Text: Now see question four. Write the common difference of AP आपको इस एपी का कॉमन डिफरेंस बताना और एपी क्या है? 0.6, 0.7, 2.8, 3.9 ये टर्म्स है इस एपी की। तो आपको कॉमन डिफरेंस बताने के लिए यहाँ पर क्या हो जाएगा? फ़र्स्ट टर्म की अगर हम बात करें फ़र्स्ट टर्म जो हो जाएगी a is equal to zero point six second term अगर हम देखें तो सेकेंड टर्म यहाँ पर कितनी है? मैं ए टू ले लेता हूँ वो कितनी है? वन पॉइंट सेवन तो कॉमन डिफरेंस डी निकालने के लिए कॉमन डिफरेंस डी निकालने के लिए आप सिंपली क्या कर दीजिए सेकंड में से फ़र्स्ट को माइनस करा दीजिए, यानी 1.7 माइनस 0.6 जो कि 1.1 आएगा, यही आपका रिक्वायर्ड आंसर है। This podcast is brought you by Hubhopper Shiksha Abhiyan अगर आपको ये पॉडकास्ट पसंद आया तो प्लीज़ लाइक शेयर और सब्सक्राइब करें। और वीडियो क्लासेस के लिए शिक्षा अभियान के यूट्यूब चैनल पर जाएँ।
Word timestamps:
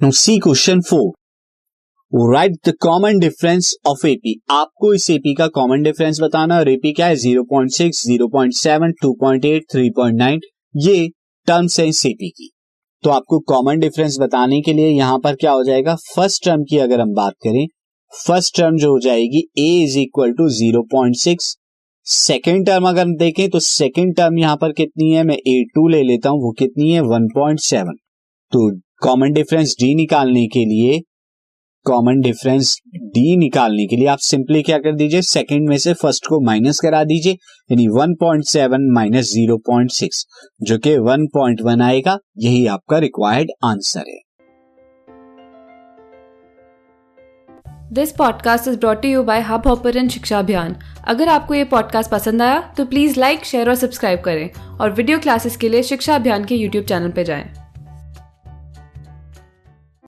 Now 0.00 0.10
see 0.10 0.38
question 0.38 0.80
four. 0.88 1.06
Write 2.12 2.52
the 2.68 2.72
common 2.80 3.18
difference 3.18 3.72
of 3.86 4.06
AP 4.06 4.34
आपको 4.50 4.92
इस 4.94 5.08
एपी 5.10 5.34
का 5.34 5.46
कॉमन 5.46 5.82
डिफरेंस 5.82 6.20
बताना 6.20 6.58
और 6.58 6.68
एपी 6.68 6.92
क्या 6.92 7.06
है? 7.06 7.16
0.6, 7.16 7.90
0.7, 8.02 8.92
2.8, 9.02 9.66
3.9 9.74 10.38
ये 10.76 11.08
टर्म्स 11.48 11.80
है 11.80 11.88
इस 11.88 12.04
एपी 12.06 12.30
की। 12.30 12.50
तो 13.04 13.10
आपको 13.10 13.38
कॉमन 13.38 13.78
डिफरेंस 13.78 14.18
बताने 14.20 14.60
के 14.60 14.72
लिए 14.72 14.88
यहाँ 14.88 15.18
पर 15.18 15.34
क्या 15.34 15.52
हो 15.52 15.64
जाएगा? 15.64 15.94
फ़र्स्ट 16.14 16.44
टर्म 16.44 16.64
की 16.64 16.78
अगर 16.78 17.00
हम 17.00 17.14
बात 17.14 17.34
करें 17.44 17.66
फ़र्स्ट 18.12 18.56
टर्म 18.56 18.76
जो 18.76 18.90
हो 18.90 18.98
जाएगी 19.00 19.46
a 19.58 19.70
is 19.84 19.98
equal 19.98 20.32
to 20.32 20.48
zero 20.48 20.82
point 20.82 21.16
six 21.16 21.56
second 22.06 22.66
term 22.66 22.88
अगर 22.88 23.02
हम 23.02 23.16
देखें 23.16 23.48
तो 23.50 23.60
सेकेंड 23.60 24.16
टर्म 24.16 24.38
यहाँ 24.38 24.56
पर 24.56 24.72
कितनी 24.72 25.10
है? 25.10 25.24
मैं 25.24 25.36
ए 25.36 25.62
टू 25.74 25.88
ले 25.88 26.02
लेता 26.02 26.30
हूँ 26.30 26.42
वो 26.42 26.52
कितनी 26.58 26.90
है? 26.90 27.00
वन 27.00 27.28
पॉइंट 27.34 27.60
सेवन 27.60 27.96
तो 28.52 28.70
कॉमन 29.02 29.32
डिफरेंस 29.32 29.74
डी 29.80 29.94
निकालने 29.94 30.46
के 30.46 30.64
लिए 30.64 30.98
कॉमन 31.86 32.20
डिफरेंस 32.20 32.80
डी 32.94 33.36
निकालने 33.36 33.86
के 33.86 33.96
लिए 33.96 34.06
आप 34.06 34.18
सिंपली 34.18 34.62
क्या 34.62 34.78
कर 34.78 34.94
दीजिए 34.96 35.22
सेकंड 35.22 35.68
में 35.68 35.76
से 35.78 35.92
फ़र्स्ट 35.92 36.26
को 36.26 36.40
माइनस 36.40 36.80
करा 36.80 37.02
दीजिए, 37.04 37.32
यानी 37.70 37.86
1.7 37.88 38.86
माइनस 38.94 39.32
0.6 39.32 40.24
जो 40.62 40.78
कि 40.78 40.94
1.1 40.96 41.82
आएगा, 41.82 42.18
यही 42.38 42.66
आपका 42.66 42.98
रिक्वायर्ड 42.98 43.50
आंसर 43.64 44.04
है। 44.08 44.18
This 47.92 48.12
podcast 48.12 48.68
is 48.68 48.78
brought 48.78 49.04
you 49.04 49.22
by 49.22 49.40
Hubhopper 49.66 50.08
Shiksha 50.08 50.38
Abhiyan 50.38 50.76
अगर 51.08 51.28
आपको 51.28 51.54
ये 51.54 51.64
पॉडकास्ट 51.64 52.10
पसंद 52.10 52.42
आया 52.42 52.60
तो 52.76 52.84
प्लीज़ 52.84 53.20
लाइक 53.20 53.44
शेयर 53.44 53.68
और 53.68 53.74
सब्सक्राइब 53.74 54.20
करें। 54.20 54.50
और 54.80 54.92
वीडियो 54.92 55.18
क्लासेस 55.18 55.56
के 55.56 55.68
लिए 55.68 55.82
शिक्षा 55.82 56.14
अभियान 56.14 56.44
के 56.44 56.56
यूट्यूब 56.56 56.84
चैनल 56.84 57.10
पर 57.10 57.22
जाएँ। 57.22 57.67